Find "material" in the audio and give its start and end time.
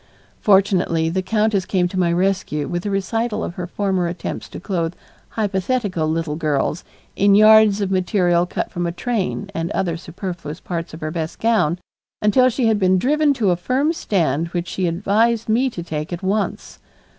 7.91-8.47